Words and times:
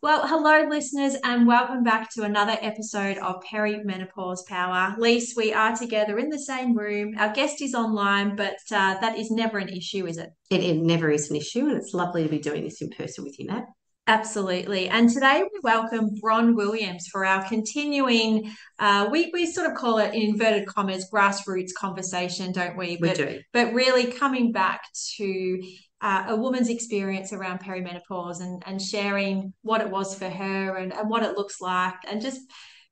Well, 0.00 0.28
hello, 0.28 0.68
listeners, 0.68 1.16
and 1.24 1.44
welcome 1.44 1.82
back 1.82 2.08
to 2.12 2.22
another 2.22 2.56
episode 2.60 3.18
of 3.18 3.42
Perimenopause 3.42 4.46
Power. 4.46 4.94
Lise, 4.96 5.34
we 5.36 5.52
are 5.52 5.74
together 5.74 6.20
in 6.20 6.28
the 6.28 6.38
same 6.38 6.76
room. 6.76 7.14
Our 7.18 7.32
guest 7.32 7.60
is 7.60 7.74
online, 7.74 8.36
but 8.36 8.58
uh, 8.70 9.00
that 9.00 9.18
is 9.18 9.32
never 9.32 9.58
an 9.58 9.68
issue, 9.70 10.06
is 10.06 10.16
it? 10.16 10.30
it? 10.50 10.62
It 10.62 10.76
never 10.76 11.10
is 11.10 11.30
an 11.30 11.36
issue, 11.36 11.66
and 11.66 11.76
it's 11.76 11.94
lovely 11.94 12.22
to 12.22 12.28
be 12.28 12.38
doing 12.38 12.62
this 12.62 12.80
in 12.80 12.90
person 12.90 13.24
with 13.24 13.40
you, 13.40 13.46
Nat. 13.46 13.64
Absolutely. 14.06 14.88
And 14.88 15.10
today 15.10 15.42
we 15.42 15.60
welcome 15.64 16.14
Bron 16.20 16.54
Williams 16.54 17.08
for 17.10 17.26
our 17.26 17.46
continuing, 17.48 18.52
uh, 18.78 19.08
we, 19.10 19.30
we 19.34 19.46
sort 19.46 19.68
of 19.68 19.76
call 19.76 19.98
it 19.98 20.14
in 20.14 20.30
inverted 20.30 20.68
commas, 20.68 21.10
grassroots 21.12 21.74
conversation, 21.76 22.52
don't 22.52 22.76
we? 22.76 22.98
We 23.00 23.14
do. 23.14 23.40
But 23.52 23.74
really 23.74 24.12
coming 24.12 24.52
back 24.52 24.80
to 25.16 25.60
uh, 26.00 26.24
a 26.28 26.36
woman's 26.36 26.68
experience 26.68 27.32
around 27.32 27.60
perimenopause 27.60 28.40
and, 28.40 28.62
and 28.66 28.80
sharing 28.80 29.52
what 29.62 29.80
it 29.80 29.90
was 29.90 30.14
for 30.14 30.28
her 30.28 30.76
and, 30.76 30.92
and 30.92 31.10
what 31.10 31.22
it 31.22 31.36
looks 31.36 31.60
like 31.60 31.96
and 32.08 32.20
just 32.20 32.40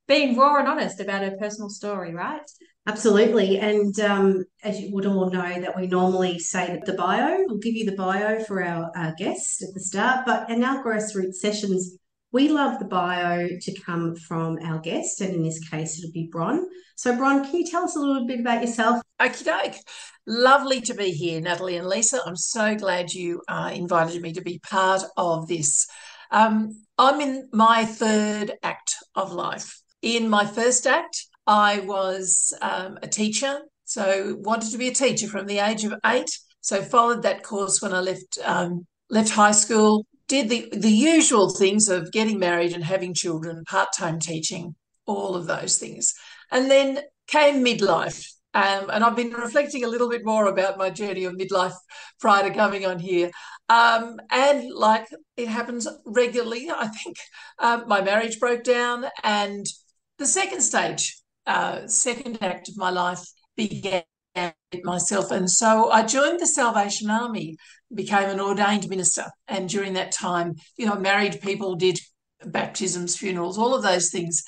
being 0.08 0.36
raw 0.36 0.58
and 0.58 0.68
honest 0.68 1.00
about 1.00 1.22
her 1.22 1.36
personal 1.38 1.68
story, 1.68 2.14
right? 2.14 2.42
Absolutely. 2.88 3.58
And 3.58 3.98
um, 3.98 4.44
as 4.62 4.80
you 4.80 4.94
would 4.94 5.06
all 5.06 5.28
know, 5.28 5.60
that 5.60 5.76
we 5.76 5.88
normally 5.88 6.38
say 6.38 6.66
that 6.66 6.84
the 6.84 6.92
bio, 6.92 7.44
we'll 7.46 7.58
give 7.58 7.74
you 7.74 7.84
the 7.84 7.96
bio 7.96 8.44
for 8.44 8.62
our 8.62 8.92
uh, 8.96 9.10
guest 9.18 9.62
at 9.62 9.74
the 9.74 9.80
start. 9.80 10.24
But 10.24 10.48
in 10.50 10.62
our 10.62 10.84
grassroots 10.84 11.34
sessions, 11.34 11.98
we 12.30 12.48
love 12.48 12.78
the 12.78 12.84
bio 12.84 13.48
to 13.60 13.80
come 13.80 14.14
from 14.14 14.58
our 14.64 14.78
guest. 14.78 15.20
And 15.20 15.34
in 15.34 15.42
this 15.42 15.68
case, 15.68 15.98
it'll 15.98 16.12
be 16.12 16.28
Bron. 16.30 16.64
So, 16.94 17.16
Bron, 17.16 17.44
can 17.44 17.56
you 17.56 17.66
tell 17.66 17.82
us 17.82 17.96
a 17.96 18.00
little 18.00 18.26
bit 18.26 18.40
about 18.40 18.62
yourself? 18.62 19.02
Okie 19.20 19.44
doke. 19.44 19.76
Lovely 20.26 20.80
to 20.82 20.94
be 20.94 21.10
here, 21.10 21.40
Natalie 21.40 21.76
and 21.76 21.88
Lisa. 21.88 22.20
I'm 22.26 22.36
so 22.36 22.74
glad 22.74 23.12
you 23.12 23.42
uh, 23.48 23.70
invited 23.72 24.20
me 24.20 24.32
to 24.34 24.42
be 24.42 24.58
part 24.58 25.02
of 25.16 25.48
this. 25.48 25.86
Um, 26.30 26.84
I'm 26.98 27.20
in 27.20 27.48
my 27.52 27.84
third 27.84 28.52
act 28.62 28.96
of 29.14 29.32
life. 29.32 29.80
In 30.02 30.28
my 30.28 30.44
first 30.44 30.86
act, 30.86 31.26
I 31.46 31.80
was 31.80 32.52
um, 32.60 32.98
a 33.02 33.08
teacher, 33.08 33.60
so 33.84 34.36
wanted 34.40 34.72
to 34.72 34.78
be 34.78 34.88
a 34.88 34.94
teacher 34.94 35.28
from 35.28 35.46
the 35.46 35.60
age 35.60 35.84
of 35.84 35.94
eight. 36.04 36.30
So 36.60 36.82
followed 36.82 37.22
that 37.22 37.42
course 37.42 37.80
when 37.80 37.94
I 37.94 38.00
left 38.00 38.38
um, 38.44 38.86
left 39.08 39.30
high 39.30 39.52
school. 39.52 40.04
Did 40.28 40.48
the 40.48 40.68
the 40.72 40.90
usual 40.90 41.50
things 41.50 41.88
of 41.88 42.12
getting 42.12 42.38
married 42.38 42.72
and 42.74 42.84
having 42.84 43.14
children, 43.14 43.64
part 43.64 43.90
time 43.96 44.18
teaching, 44.18 44.74
all 45.06 45.36
of 45.36 45.46
those 45.46 45.78
things, 45.78 46.12
and 46.50 46.70
then 46.70 47.00
came 47.28 47.64
midlife. 47.64 48.35
Um, 48.56 48.88
and 48.90 49.04
I've 49.04 49.16
been 49.16 49.32
reflecting 49.32 49.84
a 49.84 49.88
little 49.88 50.08
bit 50.08 50.24
more 50.24 50.46
about 50.46 50.78
my 50.78 50.88
journey 50.88 51.24
of 51.24 51.34
midlife 51.34 51.74
prior 52.20 52.48
to 52.48 52.54
coming 52.54 52.86
on 52.86 52.98
here. 52.98 53.30
Um, 53.68 54.18
and 54.30 54.72
like 54.72 55.06
it 55.36 55.48
happens 55.48 55.86
regularly, 56.06 56.70
I 56.70 56.88
think 56.88 57.16
uh, 57.58 57.82
my 57.86 58.00
marriage 58.00 58.40
broke 58.40 58.64
down, 58.64 59.04
and 59.22 59.66
the 60.18 60.26
second 60.26 60.62
stage 60.62 61.14
uh, 61.46 61.86
second 61.86 62.38
act 62.40 62.68
of 62.68 62.76
my 62.76 62.90
life 62.90 63.22
began 63.56 64.02
myself. 64.84 65.30
And 65.30 65.50
so 65.50 65.90
I 65.90 66.02
joined 66.04 66.40
the 66.40 66.46
Salvation 66.46 67.10
Army, 67.10 67.56
became 67.94 68.28
an 68.28 68.40
ordained 68.40 68.88
minister. 68.88 69.26
And 69.48 69.68
during 69.68 69.92
that 69.94 70.12
time, 70.12 70.54
you 70.76 70.86
know, 70.86 70.96
married 70.96 71.40
people 71.40 71.74
did 71.74 71.98
baptisms, 72.44 73.16
funerals, 73.16 73.58
all 73.58 73.74
of 73.74 73.82
those 73.82 74.10
things. 74.10 74.42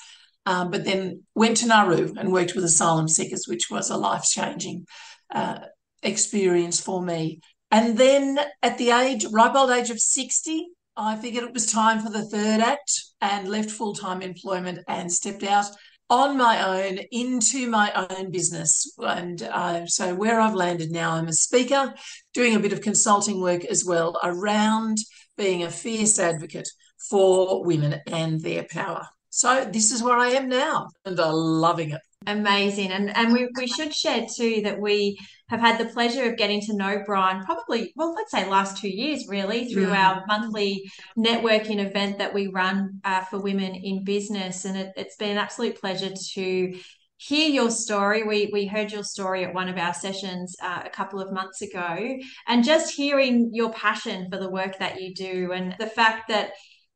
Um, 0.49 0.71
but 0.71 0.83
then 0.83 1.21
went 1.35 1.57
to 1.57 1.67
Nauru 1.67 2.11
and 2.17 2.31
worked 2.31 2.55
with 2.55 2.63
asylum 2.63 3.07
seekers, 3.07 3.45
which 3.47 3.69
was 3.69 3.91
a 3.91 3.97
life 3.97 4.23
changing 4.23 4.87
uh, 5.29 5.59
experience 6.01 6.81
for 6.81 7.03
me. 7.03 7.41
And 7.69 7.99
then 7.99 8.39
at 8.63 8.79
the 8.79 8.89
age, 8.89 9.27
ripe 9.31 9.53
old 9.53 9.69
age 9.69 9.91
of 9.91 9.99
60, 9.99 10.69
I 10.97 11.17
figured 11.17 11.43
it 11.43 11.53
was 11.53 11.71
time 11.71 11.99
for 11.99 12.09
the 12.09 12.25
third 12.25 12.61
act 12.61 12.91
and 13.21 13.47
left 13.47 13.69
full 13.69 13.93
time 13.93 14.23
employment 14.23 14.79
and 14.87 15.11
stepped 15.11 15.43
out 15.43 15.67
on 16.09 16.35
my 16.35 16.83
own 16.83 16.97
into 17.11 17.69
my 17.69 17.91
own 18.09 18.31
business. 18.31 18.91
And 18.97 19.43
uh, 19.43 19.85
so, 19.85 20.15
where 20.15 20.41
I've 20.41 20.55
landed 20.55 20.89
now, 20.89 21.11
I'm 21.11 21.27
a 21.27 21.33
speaker 21.33 21.93
doing 22.33 22.55
a 22.55 22.59
bit 22.59 22.73
of 22.73 22.81
consulting 22.81 23.39
work 23.39 23.65
as 23.65 23.85
well 23.85 24.19
around 24.23 24.97
being 25.37 25.61
a 25.61 25.69
fierce 25.69 26.17
advocate 26.17 26.69
for 27.07 27.63
women 27.63 28.01
and 28.07 28.41
their 28.41 28.63
power. 28.63 29.09
So, 29.29 29.65
this 29.65 29.91
is 29.91 30.01
where 30.01 30.17
I 30.17 30.29
am 30.29 30.49
now, 30.49 30.89
and 31.05 31.19
I'm 31.19 31.33
loving 31.33 31.91
it. 31.91 32.01
Amazing. 32.27 32.91
And 32.91 33.15
and 33.15 33.31
we, 33.31 33.47
we 33.55 33.67
should 33.67 33.93
share 33.93 34.25
too 34.25 34.61
that 34.63 34.79
we 34.79 35.17
have 35.47 35.61
had 35.61 35.79
the 35.79 35.91
pleasure 35.91 36.29
of 36.29 36.37
getting 36.37 36.61
to 36.61 36.75
know 36.75 37.01
Bron 37.05 37.43
probably, 37.45 37.93
well, 37.95 38.13
let's 38.13 38.31
say 38.31 38.47
last 38.47 38.77
two 38.77 38.89
years 38.89 39.25
really, 39.27 39.71
through 39.71 39.87
mm. 39.87 39.95
our 39.95 40.23
monthly 40.27 40.83
networking 41.17 41.83
event 41.83 42.17
that 42.17 42.33
we 42.33 42.47
run 42.47 42.99
uh, 43.03 43.23
for 43.25 43.39
women 43.39 43.73
in 43.73 44.03
business. 44.03 44.65
And 44.65 44.77
it, 44.77 44.91
it's 44.97 45.15
been 45.15 45.31
an 45.31 45.37
absolute 45.37 45.79
pleasure 45.79 46.11
to 46.33 46.79
hear 47.19 47.49
your 47.49 47.71
story. 47.71 48.23
We 48.23 48.49
we 48.51 48.65
heard 48.65 48.91
your 48.91 49.03
story 49.03 49.45
at 49.45 49.53
one 49.53 49.69
of 49.69 49.77
our 49.77 49.93
sessions 49.93 50.55
uh, 50.61 50.83
a 50.85 50.89
couple 50.89 51.21
of 51.21 51.31
months 51.31 51.61
ago, 51.61 52.17
and 52.47 52.63
just 52.63 52.93
hearing 52.93 53.51
your 53.53 53.71
passion 53.71 54.29
for 54.29 54.37
the 54.37 54.49
work 54.49 54.77
that 54.79 55.01
you 55.01 55.13
do, 55.13 55.51
and 55.53 55.75
the 55.79 55.87
fact 55.87 56.27
that 56.27 56.51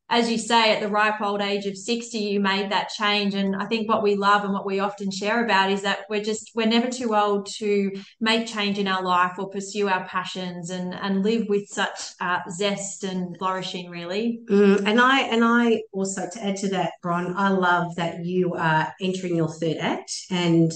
as 0.09 0.30
you 0.30 0.38
say, 0.38 0.74
at 0.74 0.81
the 0.81 0.90
ripe 0.90 1.22
old 1.22 1.41
age 1.41 1.66
of 1.66 1.78
60, 1.78 2.18
you 2.18 2.40
made 2.40 2.72
that 2.72 2.90
change. 2.90 3.34
And 3.34 3.56
I 3.56 3.66
think 3.66 3.90
what 3.90 4.03
we 4.03 4.16
love 4.16 4.44
and 4.44 4.53
what 4.53 4.66
we 4.66 4.80
often 4.80 5.09
share 5.09 5.44
about 5.44 5.72
is 5.72 5.81
that 5.84 6.02
we're 6.09 6.24
just, 6.24 6.52
we're 6.53 6.68
never 6.68 6.90
too 6.90 7.16
old 7.16 7.47
to 7.58 7.91
make 8.19 8.46
change 8.46 8.78
in 8.78 8.88
our 8.88 9.02
life 9.02 9.34
or 9.40 9.50
pursue 9.50 9.88
our 9.88 10.06
passions 10.06 10.69
and, 10.69 10.94
and 10.94 11.24
live 11.24 11.47
with 11.47 11.68
such 11.68 12.13
uh, 12.22 12.40
zest 12.52 13.03
and 13.03 13.38
flourishing, 13.38 13.90
really. 13.90 14.42
Mm, 14.50 14.86
and 14.86 15.02
I, 15.02 15.22
and 15.22 15.44
I 15.44 15.81
also, 15.92 16.30
to 16.30 16.46
add 16.46 16.58
to 16.58 16.69
that, 16.69 16.94
Bron, 17.02 17.36
I 17.36 17.50
love 17.50 17.96
that 17.96 18.24
you 18.25 18.53
are 18.53 18.94
entering 19.02 19.36
your 19.36 19.50
third 19.50 19.78
act 19.78 20.12
and 20.30 20.72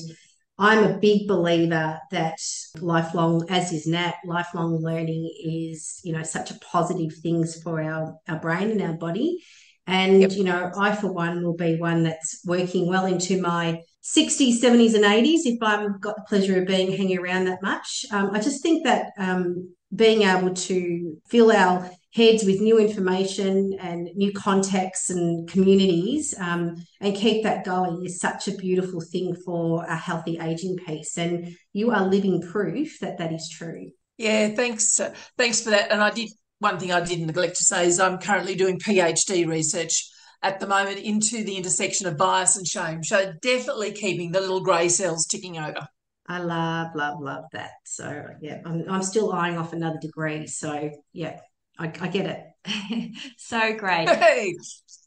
I'm 0.59 0.83
a 0.83 0.97
big 0.97 1.27
believer 1.27 1.99
that 2.11 2.39
lifelong, 2.79 3.45
as 3.49 3.71
is 3.71 3.85
Nat, 3.85 4.15
lifelong 4.25 4.81
learning 4.81 5.31
is, 5.43 6.01
you 6.03 6.13
know, 6.13 6.23
such 6.23 6.49
a 6.49 6.59
positive 6.59 7.13
things 7.21 7.61
for 7.61 7.81
our, 7.81 8.15
our 8.27 8.39
brain 8.39 8.71
and 8.71 8.81
our 8.81 8.93
body. 8.93 9.43
And, 9.85 10.21
yep. 10.21 10.31
you 10.31 10.43
know, 10.43 10.71
I, 10.75 10.95
for 10.95 11.11
one, 11.11 11.43
will 11.43 11.55
be 11.55 11.77
one 11.77 12.03
that's 12.03 12.41
working 12.45 12.87
well 12.87 13.05
into 13.05 13.39
my 13.39 13.81
60s, 14.03 14.59
70s, 14.59 14.95
and 14.95 15.05
80s 15.05 15.41
if 15.45 15.61
I've 15.61 16.01
got 16.01 16.15
the 16.15 16.25
pleasure 16.27 16.59
of 16.59 16.67
being 16.67 16.91
hanging 16.91 17.19
around 17.19 17.45
that 17.45 17.61
much. 17.61 18.05
Um, 18.11 18.31
I 18.33 18.39
just 18.39 18.63
think 18.63 18.83
that 18.83 19.11
um, 19.17 19.73
being 19.95 20.23
able 20.23 20.53
to 20.53 21.17
fill 21.29 21.51
our 21.51 21.89
heads 22.17 22.43
with 22.43 22.59
new 22.59 22.79
information 22.79 23.77
and 23.79 24.09
new 24.15 24.33
contexts 24.33 25.11
and 25.11 25.47
communities 25.47 26.33
um, 26.39 26.75
and 26.99 27.15
keep 27.15 27.43
that 27.43 27.63
going 27.63 28.03
is 28.03 28.19
such 28.19 28.47
a 28.47 28.57
beautiful 28.57 28.99
thing 28.99 29.35
for 29.45 29.85
a 29.85 29.95
healthy 29.95 30.39
aging 30.39 30.75
piece. 30.77 31.15
And 31.15 31.55
you 31.73 31.91
are 31.91 32.07
living 32.07 32.41
proof 32.41 32.99
that 33.01 33.19
that 33.19 33.31
is 33.31 33.47
true. 33.55 33.91
Yeah, 34.17 34.49
thanks. 34.49 34.99
Uh, 34.99 35.13
thanks 35.37 35.61
for 35.61 35.69
that. 35.69 35.91
And 35.91 36.01
I 36.01 36.09
did 36.09 36.29
one 36.57 36.79
thing 36.79 36.91
I 36.91 37.01
didn't 37.01 37.27
neglect 37.27 37.57
to 37.57 37.63
say 37.63 37.85
is 37.85 37.99
I'm 37.99 38.17
currently 38.17 38.55
doing 38.55 38.79
PhD 38.79 39.47
research 39.47 40.09
at 40.41 40.59
the 40.59 40.65
moment 40.65 40.97
into 40.97 41.43
the 41.43 41.55
intersection 41.55 42.07
of 42.07 42.17
bias 42.17 42.57
and 42.57 42.65
shame. 42.65 43.03
So 43.03 43.31
definitely 43.43 43.91
keeping 43.91 44.31
the 44.31 44.41
little 44.41 44.61
grey 44.61 44.89
cells 44.89 45.27
ticking 45.27 45.59
over. 45.59 45.87
I 46.27 46.39
love, 46.39 46.95
love, 46.95 47.21
love 47.21 47.43
that. 47.53 47.71
So 47.85 48.25
yeah, 48.41 48.61
I'm, 48.65 48.85
I'm 48.89 49.03
still 49.03 49.31
eyeing 49.31 49.57
off 49.59 49.73
another 49.73 49.99
degree. 50.01 50.47
So 50.47 50.89
yeah, 51.13 51.39
I, 51.79 51.85
I 52.01 52.07
get 52.07 52.25
it. 52.25 53.11
so 53.37 53.75
great. 53.75 54.09
Hey. 54.09 54.55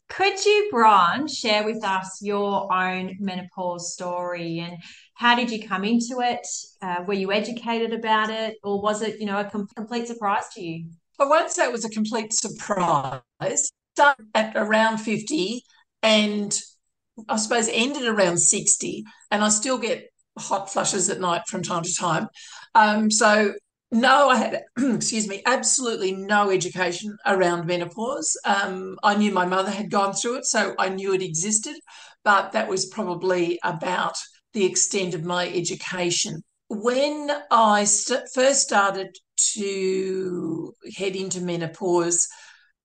Could 0.09 0.43
you, 0.45 0.67
Bron, 0.71 1.27
share 1.27 1.63
with 1.63 1.83
us 1.85 2.19
your 2.21 2.71
own 2.73 3.15
menopause 3.19 3.93
story 3.93 4.59
and 4.59 4.77
how 5.21 5.35
did 5.35 5.51
you 5.51 5.65
come 5.65 5.85
into 5.85 6.19
it? 6.19 6.45
Uh, 6.81 7.03
were 7.07 7.13
you 7.13 7.31
educated 7.31 7.93
about 7.93 8.29
it, 8.29 8.57
or 8.63 8.81
was 8.81 9.03
it, 9.03 9.19
you 9.19 9.25
know, 9.27 9.39
a 9.39 9.45
com- 9.45 9.67
complete 9.75 10.07
surprise 10.07 10.45
to 10.55 10.61
you? 10.61 10.89
I 11.19 11.25
won't 11.25 11.51
say 11.51 11.65
it 11.65 11.71
was 11.71 11.85
a 11.85 11.89
complete 11.89 12.33
surprise. 12.33 13.21
Started 13.95 14.25
at 14.33 14.53
around 14.55 14.97
fifty, 14.97 15.63
and 16.01 16.57
I 17.29 17.37
suppose 17.37 17.69
ended 17.71 18.05
around 18.05 18.39
sixty, 18.39 19.03
and 19.29 19.43
I 19.43 19.49
still 19.49 19.77
get 19.77 20.09
hot 20.39 20.71
flushes 20.71 21.09
at 21.09 21.19
night 21.19 21.43
from 21.47 21.61
time 21.61 21.83
to 21.83 21.95
time. 21.95 22.27
Um, 22.73 23.11
so 23.11 23.53
No, 23.91 24.29
I 24.29 24.35
had, 24.37 24.63
excuse 24.77 25.27
me, 25.27 25.41
absolutely 25.45 26.13
no 26.13 26.49
education 26.49 27.17
around 27.25 27.65
menopause. 27.67 28.37
Um, 28.45 28.97
I 29.03 29.15
knew 29.15 29.31
my 29.31 29.45
mother 29.45 29.71
had 29.71 29.91
gone 29.91 30.13
through 30.13 30.37
it, 30.37 30.45
so 30.45 30.73
I 30.79 30.89
knew 30.89 31.13
it 31.13 31.21
existed, 31.21 31.75
but 32.23 32.53
that 32.53 32.69
was 32.69 32.85
probably 32.85 33.59
about 33.63 34.15
the 34.53 34.65
extent 34.65 35.13
of 35.13 35.23
my 35.25 35.49
education. 35.49 36.41
When 36.69 37.29
I 37.51 37.83
st- 37.83 38.29
first 38.33 38.61
started 38.61 39.15
to 39.55 40.73
head 40.95 41.15
into 41.17 41.41
menopause, 41.41 42.27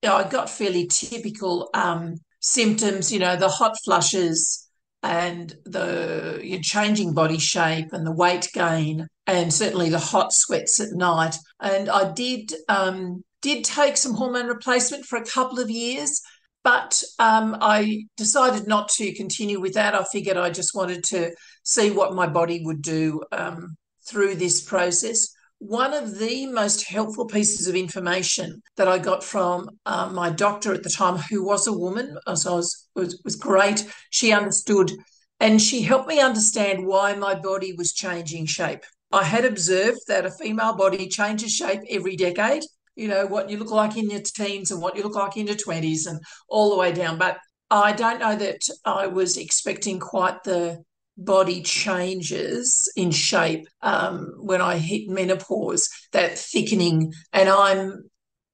you 0.02 0.09
know, 0.09 0.17
I 0.17 0.29
got 0.29 0.50
fairly 0.50 0.88
typical 0.88 1.70
um, 1.73 2.17
symptoms, 2.41 3.12
you 3.12 3.20
know, 3.20 3.37
the 3.37 3.49
hot 3.49 3.76
flushes 3.85 4.69
and 5.05 5.55
the 5.64 6.41
you 6.43 6.56
know, 6.56 6.62
changing 6.62 7.14
body 7.14 7.38
shape 7.38 7.93
and 7.93 8.05
the 8.05 8.12
weight 8.12 8.49
gain 8.52 9.06
and 9.26 9.52
certainly 9.52 9.90
the 9.90 9.99
hot 9.99 10.32
sweats 10.32 10.81
at 10.81 10.93
night. 10.93 11.37
And 11.61 11.88
I 11.88 12.12
did 12.12 12.52
um, 12.69 13.25
did 13.43 13.64
take 13.64 13.96
some 13.96 14.14
hormone 14.14 14.46
replacement 14.46 15.05
for 15.05 15.17
a 15.17 15.25
couple 15.25 15.58
of 15.58 15.70
years, 15.70 16.20
but 16.64 17.02
um, 17.19 17.56
I 17.61 18.05
decided 18.17 18.67
not 18.67 18.88
to 18.90 19.14
continue 19.14 19.61
with 19.61 19.75
that. 19.75 19.94
I 19.94 20.05
figured 20.05 20.37
I 20.37 20.50
just 20.50 20.75
wanted 20.75 21.05
to 21.05 21.32
see 21.62 21.90
what 21.90 22.14
my 22.14 22.26
body 22.26 22.62
would 22.64 22.82
do 22.82 23.23
um, 23.32 23.76
through 24.08 24.37
this 24.37 24.62
process. 24.62 25.28
One 25.58 25.94
of 25.94 26.19
the 26.19 26.46
most 26.46 26.87
helpful 26.87 27.26
pieces 27.26 27.67
of 27.67 27.75
information 27.75 28.62
that 28.76 28.88
I 28.88 28.99
got 28.99 29.25
from 29.25 29.70
um, 29.87 30.14
my 30.14 30.28
doctor 30.28 30.75
at 30.75 30.82
the 30.82 30.90
time, 30.90 31.17
who 31.17 31.44
was 31.46 31.67
a 31.67 31.73
woman, 31.73 32.19
so 32.34 32.52
I 32.52 32.56
was, 32.56 32.88
was 32.94 33.20
was 33.25 33.37
great. 33.37 33.87
She 34.11 34.32
understood, 34.32 34.93
and 35.40 35.61
she 35.61 35.82
helped 35.82 36.08
me 36.08 36.20
understand 36.20 36.87
why 36.87 37.14
my 37.14 37.34
body 37.34 37.73
was 37.73 37.93
changing 37.94 38.46
shape. 38.46 38.84
I 39.12 39.25
had 39.25 39.44
observed 39.44 40.00
that 40.08 40.26
a 40.26 40.31
female 40.31 40.75
body 40.76 41.08
changes 41.08 41.53
shape 41.53 41.81
every 41.88 42.17
decade. 42.17 42.64
You 42.94 43.08
know, 43.08 43.26
what 43.26 43.50
you 43.50 43.58
look 43.58 43.70
like 43.70 43.97
in 43.97 44.11
your 44.11 44.20
teens 44.20 44.70
and 44.70 44.81
what 44.81 44.97
you 44.97 45.03
look 45.03 45.14
like 45.14 45.37
in 45.37 45.47
your 45.47 45.56
20s 45.56 46.06
and 46.06 46.19
all 46.49 46.70
the 46.70 46.76
way 46.76 46.93
down. 46.93 47.19
But 47.19 47.38
I 47.70 47.93
don't 47.93 48.20
know 48.20 48.37
that 48.37 48.61
I 48.85 49.06
was 49.06 49.37
expecting 49.37 49.99
quite 49.99 50.43
the 50.44 50.82
body 51.19 51.62
changes 51.62 52.91
in 52.97 53.11
shape 53.11 53.67
um, 53.82 54.32
when 54.38 54.61
I 54.61 54.79
hit 54.79 55.09
menopause, 55.09 55.88
that 56.12 56.38
thickening. 56.38 57.12
And 57.32 57.49
I'm 57.49 58.11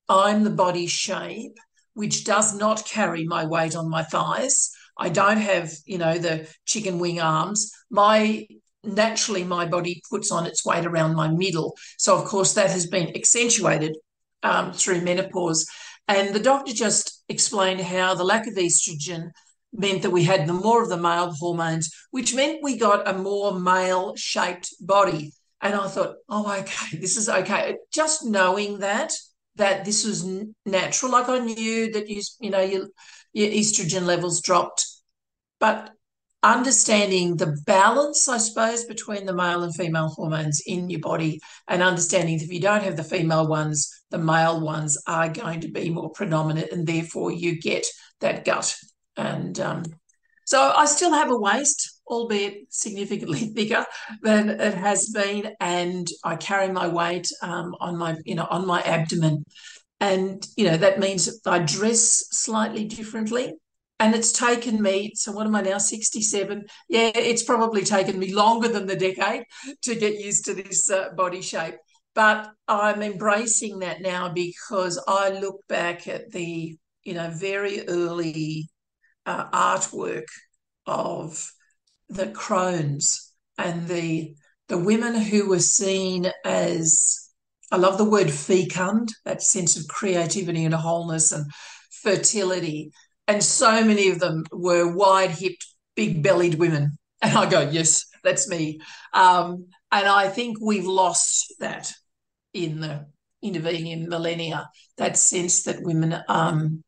I'm 0.09 0.45
the 0.45 0.51
body 0.51 0.87
shape 0.87 1.57
which 1.95 2.25
does 2.25 2.55
not 2.55 2.85
carry 2.87 3.25
my 3.25 3.45
weight 3.45 3.77
on 3.77 3.89
my 3.89 4.03
thighs. 4.03 4.71
I 4.99 5.09
don't 5.09 5.39
have, 5.39 5.73
you 5.85 5.99
know, 5.99 6.19
the 6.19 6.49
chicken 6.65 6.99
wing 6.99 7.21
arms. 7.21 7.71
My 7.91 8.47
naturally 8.85 9.45
my 9.45 9.67
body 9.67 10.03
puts 10.11 10.31
on 10.31 10.47
its 10.47 10.65
weight 10.65 10.87
around 10.87 11.15
my 11.15 11.29
middle. 11.29 11.77
So, 11.99 12.17
of 12.17 12.25
course, 12.25 12.55
that 12.55 12.71
has 12.71 12.87
been 12.87 13.15
accentuated 13.17 13.97
um, 14.43 14.73
through 14.73 15.03
menopause. 15.03 15.67
And 16.09 16.35
the 16.35 16.41
doctor 16.41 16.73
just 16.73 17.23
explained 17.29 17.81
how 17.81 18.15
the 18.15 18.25
lack 18.25 18.47
of 18.47 18.55
estrogen 18.55 19.31
meant 19.73 20.03
that 20.03 20.11
we 20.11 20.25
had 20.25 20.47
the 20.47 20.53
more 20.53 20.83
of 20.83 20.89
the 20.89 20.97
male 20.97 21.33
hormones, 21.33 21.91
which 22.11 22.35
meant 22.35 22.63
we 22.63 22.77
got 22.77 23.09
a 23.09 23.17
more 23.17 23.59
male 23.59 24.15
shaped 24.17 24.75
body. 24.81 25.33
And 25.61 25.75
I 25.75 25.87
thought, 25.89 26.17
oh, 26.29 26.53
okay, 26.61 26.99
this 26.99 27.17
is 27.17 27.29
okay. 27.29 27.77
Just 27.93 28.25
knowing 28.25 28.81
that, 28.81 29.13
that 29.57 29.85
this 29.85 30.05
was 30.05 30.29
natural, 30.67 31.13
like 31.13 31.29
I 31.29 31.39
knew 31.39 31.93
that 31.93 32.09
you, 32.09 32.21
you 32.41 32.51
know, 32.51 32.61
your, 32.61 32.89
your 33.33 33.49
estrogen 33.49 34.05
levels 34.05 34.43
dropped, 34.43 34.85
but 35.61 35.91
understanding 36.43 37.37
the 37.37 37.57
balance, 37.67 38.29
I 38.29 38.39
suppose, 38.39 38.85
between 38.85 39.27
the 39.27 39.35
male 39.35 39.63
and 39.63 39.75
female 39.75 40.09
hormones 40.09 40.61
in 40.67 40.91
your 40.91 41.01
body, 41.01 41.41
and 41.69 41.83
understanding 41.83 42.39
that 42.39 42.45
if 42.45 42.53
you 42.53 42.61
don't 42.61 42.83
have 42.83 42.97
the 42.97 43.05
female 43.05 43.47
ones, 43.47 44.03
the 44.11 44.19
male 44.19 44.61
ones 44.61 45.01
are 45.07 45.29
going 45.29 45.61
to 45.61 45.69
be 45.69 45.89
more 45.91 46.11
predominant, 46.11 46.73
and 46.73 46.87
therefore 46.87 47.31
you 47.31 47.61
get 47.61 47.87
that 48.21 48.45
gut. 48.45 48.77
And 49.17 49.59
um, 49.61 49.85
so 50.45 50.73
I 50.77 50.87
still 50.87 51.13
have 51.13 51.31
a 51.31 51.39
waist, 51.39 52.01
albeit 52.07 52.67
significantly 52.71 53.51
bigger 53.55 53.85
than 54.23 54.51
it 54.51 54.75
has 54.75 55.11
been, 55.11 55.55
and 55.61 56.09
I 56.25 56.37
carry 56.37 56.73
my 56.73 56.89
weight 56.89 57.29
um, 57.43 57.75
on 57.81 57.97
my, 57.97 58.17
you 58.25 58.35
know, 58.35 58.47
on 58.51 58.67
my 58.67 58.83
abdomen. 58.83 59.45
And 60.01 60.45
you 60.57 60.65
know 60.65 60.77
that 60.79 60.99
means 60.99 61.41
I 61.47 61.61
dress 61.61 62.25
slightly 62.33 62.87
differently 62.87 63.55
and 64.03 64.17
it's 64.17 64.33
taken 64.33 64.83
me 64.83 65.13
so 65.15 65.31
what 65.31 65.47
am 65.47 65.55
i 65.55 65.61
now 65.61 65.79
67 65.79 66.65
yeah 66.89 67.13
it's 67.15 67.45
probably 67.45 67.85
taken 67.85 68.19
me 68.19 68.35
longer 68.35 68.67
than 68.67 68.87
the 68.87 68.97
decade 68.97 69.45
to 69.83 69.95
get 69.95 70.19
used 70.19 70.45
to 70.47 70.55
this 70.55 70.91
uh, 70.91 71.11
body 71.17 71.41
shape. 71.41 71.77
But 72.15 72.51
i'm 72.67 73.01
embracing 73.03 73.79
that 73.79 74.03
now 74.03 74.29
because 74.29 75.03
i 75.07 75.31
look 75.31 75.61
back 75.69 76.09
at 76.09 76.31
the 76.33 76.77
you 77.05 77.15
know 77.15 77.31
very 77.31 77.87
early 77.89 78.69
uh, 79.25 79.49
artwork 79.51 80.27
of 80.85 81.49
the 82.09 82.27
crones 82.27 83.33
and 83.57 83.87
the 83.87 84.35
the 84.69 84.79
women 84.79 85.15
who 85.15 85.49
were 85.49 85.61
seen 85.61 86.31
as 86.45 87.31
i 87.71 87.77
love 87.77 87.99
the 87.99 88.11
word 88.17 88.33
fecund 88.33 89.11
that 89.25 89.43
sense 89.43 89.77
of 89.79 89.87
creativity 89.87 90.65
and 90.65 90.75
wholeness 90.75 91.31
and 91.31 91.47
fertility 92.03 92.91
and 93.27 93.43
so 93.43 93.85
many 93.85 94.09
of 94.11 94.19
them 94.19 94.45
were 94.53 94.95
wide 94.95 95.31
hipped, 95.31 95.67
big 95.97 96.23
bellied 96.23 96.55
women. 96.57 96.99
And 97.21 97.39
I 97.39 97.49
go, 97.49 97.61
yes, 97.61 98.07
that's 98.25 98.49
me. 98.49 98.81
Um, 99.13 99.67
and 99.93 100.09
I 100.09 100.29
think 100.29 100.59
we've 100.61 100.87
lost 100.87 101.55
that 101.61 101.93
in 102.53 102.81
the 102.81 103.07
intervening 103.43 104.09
millennia, 104.09 104.69
that 104.97 105.17
sense 105.17 105.63
that 105.65 105.83
women 105.83 106.21
um, 106.29 106.83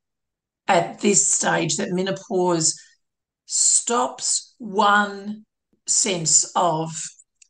at 0.67 1.01
this 1.01 1.31
stage, 1.31 1.77
that 1.77 1.93
menopause 1.93 2.81
stops 3.47 4.55
one 4.59 5.45
sense 5.87 6.51
of 6.57 6.91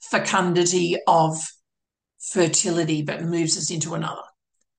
fecundity, 0.02 0.96
of 1.06 1.36
fertility, 2.20 3.02
but 3.02 3.22
moves 3.22 3.56
us 3.56 3.70
into 3.70 3.94
another. 3.94 4.22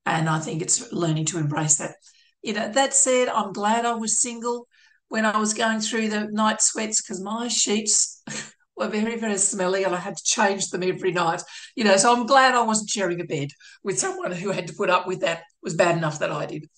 And 0.06 0.30
I 0.30 0.40
think 0.40 0.62
it's 0.62 0.92
learning 0.92 1.26
to 1.26 1.40
embrace 1.40 1.78
that 1.78 1.96
you 2.46 2.54
know, 2.54 2.70
that 2.70 2.94
said, 2.94 3.28
I'm 3.28 3.54
glad 3.54 3.86
I 3.86 3.96
was 3.96 4.22
single 4.22 4.68
when 5.08 5.26
I 5.26 5.38
was 5.38 5.56
going 5.56 5.80
through 5.80 6.10
the 6.10 6.28
night 6.32 6.62
sweats 6.62 7.02
because 7.02 7.20
my 7.22 7.48
sheets 7.48 8.22
were 8.78 8.88
very, 8.88 9.18
very 9.18 9.38
smelly 9.40 9.84
and 9.84 9.96
I 9.96 9.98
had 9.98 10.16
to 10.16 10.24
change 10.24 10.70
them 10.70 10.84
every 10.84 11.12
night. 11.12 11.42
You 11.76 11.86
know, 11.86 11.98
so 11.98 12.14
I'm 12.14 12.28
glad 12.28 12.54
I 12.54 12.62
wasn't 12.62 12.92
sharing 12.92 13.20
a 13.20 13.24
bed 13.24 13.50
with 13.84 13.98
someone 13.98 14.32
who 14.32 14.52
had 14.52 14.68
to 14.68 14.74
put 14.74 14.92
up 14.92 15.08
with 15.08 15.22
that. 15.22 15.40
It 15.40 15.44
was 15.64 15.74
bad 15.74 15.98
enough 15.98 16.20
that 16.20 16.32
I 16.32 16.46
did. 16.46 16.70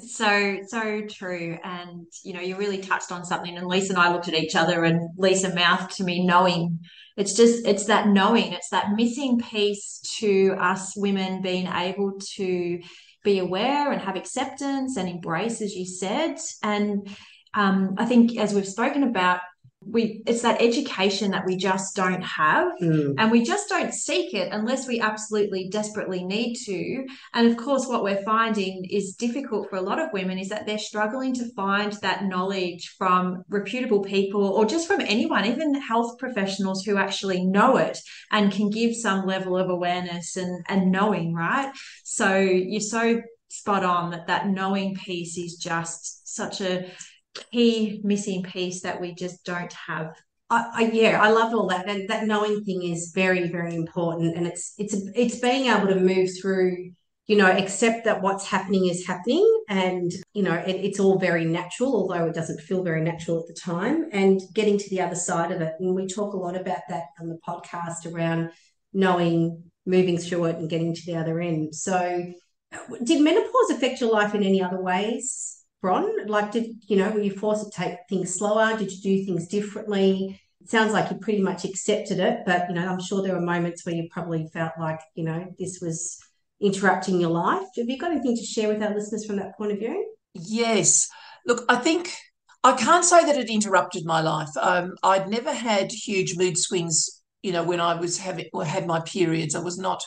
So, 0.00 0.60
so 0.68 1.02
true. 1.10 1.58
And, 1.62 2.06
you 2.24 2.32
know, 2.32 2.40
you 2.40 2.56
really 2.56 2.78
touched 2.78 3.12
on 3.12 3.26
something. 3.26 3.58
And 3.58 3.66
Lisa 3.66 3.92
and 3.92 4.00
I 4.00 4.12
looked 4.12 4.28
at 4.28 4.34
each 4.34 4.54
other, 4.54 4.84
and 4.84 5.10
Lisa 5.18 5.54
mouthed 5.54 5.96
to 5.96 6.04
me, 6.04 6.24
knowing 6.24 6.78
it's 7.16 7.36
just, 7.36 7.66
it's 7.66 7.86
that 7.86 8.08
knowing, 8.08 8.52
it's 8.52 8.70
that 8.70 8.92
missing 8.92 9.38
piece 9.40 10.00
to 10.20 10.56
us 10.58 10.94
women 10.96 11.42
being 11.42 11.66
able 11.66 12.18
to 12.36 12.80
be 13.22 13.38
aware 13.38 13.92
and 13.92 14.00
have 14.02 14.16
acceptance 14.16 14.96
and 14.96 15.08
embrace, 15.08 15.60
as 15.60 15.74
you 15.74 15.86
said. 15.86 16.38
And 16.62 17.08
um, 17.54 17.94
I 17.98 18.06
think, 18.06 18.38
as 18.38 18.54
we've 18.54 18.66
spoken 18.66 19.02
about, 19.02 19.40
we 19.86 20.22
it's 20.26 20.42
that 20.42 20.60
education 20.60 21.30
that 21.32 21.46
we 21.46 21.56
just 21.56 21.94
don't 21.94 22.22
have. 22.22 22.72
Mm. 22.80 23.14
and 23.18 23.30
we 23.30 23.42
just 23.42 23.68
don't 23.68 23.92
seek 23.92 24.34
it 24.34 24.52
unless 24.52 24.86
we 24.86 25.00
absolutely 25.00 25.68
desperately 25.68 26.24
need 26.24 26.54
to. 26.64 27.06
And 27.34 27.50
of 27.50 27.56
course 27.56 27.86
what 27.86 28.02
we're 28.02 28.22
finding 28.22 28.84
is 28.90 29.14
difficult 29.14 29.68
for 29.68 29.76
a 29.76 29.82
lot 29.82 29.98
of 29.98 30.12
women 30.12 30.38
is 30.38 30.48
that 30.48 30.66
they're 30.66 30.78
struggling 30.78 31.34
to 31.34 31.52
find 31.54 31.92
that 32.02 32.24
knowledge 32.24 32.94
from 32.98 33.42
reputable 33.48 34.02
people 34.02 34.44
or 34.44 34.64
just 34.64 34.86
from 34.86 35.00
anyone 35.00 35.44
even 35.44 35.74
health 35.74 36.18
professionals 36.18 36.84
who 36.84 36.96
actually 36.96 37.44
know 37.44 37.76
it 37.76 37.98
and 38.30 38.52
can 38.52 38.70
give 38.70 38.94
some 38.94 39.26
level 39.26 39.56
of 39.56 39.68
awareness 39.70 40.36
and 40.36 40.64
and 40.68 40.90
knowing 40.90 41.34
right? 41.34 41.72
So 42.04 42.36
you're 42.36 42.80
so 42.80 43.22
spot 43.48 43.84
on 43.84 44.10
that 44.10 44.26
that 44.28 44.48
knowing 44.48 44.94
piece 44.94 45.36
is 45.36 45.56
just 45.56 46.26
such 46.26 46.62
a 46.62 46.90
key 47.34 48.00
missing 48.04 48.42
piece 48.42 48.82
that 48.82 49.00
we 49.00 49.14
just 49.14 49.44
don't 49.44 49.72
have 49.72 50.14
I, 50.52 50.66
I, 50.74 50.90
yeah, 50.92 51.18
I 51.20 51.30
love 51.30 51.54
all 51.54 51.66
that. 51.68 51.88
And 51.88 52.06
that 52.10 52.26
knowing 52.26 52.62
thing 52.62 52.82
is 52.82 53.12
very, 53.14 53.48
very 53.48 53.74
important. 53.74 54.36
And 54.36 54.46
it's 54.46 54.74
it's 54.76 54.94
it's 55.14 55.40
being 55.40 55.66
able 55.66 55.88
to 55.88 55.98
move 55.98 56.28
through, 56.40 56.90
you 57.26 57.36
know, 57.36 57.46
accept 57.46 58.04
that 58.04 58.20
what's 58.20 58.46
happening 58.46 58.86
is 58.86 59.06
happening, 59.06 59.48
and 59.70 60.12
you 60.34 60.42
know, 60.42 60.52
it, 60.52 60.76
it's 60.76 61.00
all 61.00 61.18
very 61.18 61.46
natural, 61.46 61.94
although 61.94 62.26
it 62.26 62.34
doesn't 62.34 62.60
feel 62.60 62.84
very 62.84 63.00
natural 63.00 63.40
at 63.40 63.46
the 63.46 63.58
time. 63.58 64.10
And 64.12 64.42
getting 64.52 64.76
to 64.76 64.90
the 64.90 65.00
other 65.00 65.14
side 65.14 65.52
of 65.52 65.62
it, 65.62 65.72
and 65.80 65.94
we 65.94 66.06
talk 66.06 66.34
a 66.34 66.38
lot 66.38 66.54
about 66.54 66.82
that 66.90 67.04
on 67.18 67.28
the 67.28 67.38
podcast 67.48 68.12
around 68.12 68.50
knowing, 68.92 69.64
moving 69.86 70.18
through 70.18 70.44
it, 70.46 70.56
and 70.56 70.68
getting 70.68 70.94
to 70.94 71.02
the 71.06 71.16
other 71.16 71.40
end. 71.40 71.74
So, 71.74 72.26
uh, 72.74 72.78
did 73.02 73.22
menopause 73.22 73.70
affect 73.70 74.02
your 74.02 74.12
life 74.12 74.34
in 74.34 74.42
any 74.42 74.62
other 74.62 74.82
ways? 74.82 75.61
Like, 75.82 76.52
did 76.52 76.76
you 76.86 76.96
know, 76.96 77.10
were 77.10 77.20
you 77.20 77.36
forced 77.36 77.64
to 77.64 77.70
take 77.70 77.98
things 78.08 78.34
slower? 78.34 78.76
Did 78.76 78.92
you 78.92 79.00
do 79.00 79.24
things 79.24 79.48
differently? 79.48 80.40
It 80.60 80.70
sounds 80.70 80.92
like 80.92 81.10
you 81.10 81.18
pretty 81.18 81.42
much 81.42 81.64
accepted 81.64 82.20
it, 82.20 82.40
but 82.46 82.68
you 82.68 82.74
know, 82.74 82.88
I'm 82.88 83.00
sure 83.00 83.20
there 83.20 83.34
were 83.34 83.40
moments 83.40 83.84
where 83.84 83.94
you 83.94 84.08
probably 84.10 84.48
felt 84.52 84.72
like, 84.78 85.00
you 85.14 85.24
know, 85.24 85.52
this 85.58 85.80
was 85.82 86.18
interrupting 86.60 87.20
your 87.20 87.30
life. 87.30 87.66
Have 87.76 87.88
you 87.88 87.98
got 87.98 88.12
anything 88.12 88.36
to 88.36 88.44
share 88.44 88.68
with 88.68 88.82
our 88.82 88.94
listeners 88.94 89.26
from 89.26 89.36
that 89.36 89.56
point 89.58 89.72
of 89.72 89.78
view? 89.78 90.14
Yes. 90.34 91.08
Look, 91.44 91.64
I 91.68 91.76
think 91.76 92.14
I 92.62 92.74
can't 92.74 93.04
say 93.04 93.24
that 93.24 93.36
it 93.36 93.50
interrupted 93.50 94.04
my 94.04 94.20
life. 94.20 94.50
Um, 94.60 94.94
I'd 95.02 95.28
never 95.28 95.52
had 95.52 95.90
huge 95.90 96.36
mood 96.36 96.56
swings, 96.56 97.22
you 97.42 97.50
know, 97.50 97.64
when 97.64 97.80
I 97.80 97.96
was 97.96 98.18
having 98.18 98.46
or 98.52 98.64
had 98.64 98.86
my 98.86 99.00
periods. 99.00 99.56
I 99.56 99.60
was 99.60 99.78
not, 99.78 100.04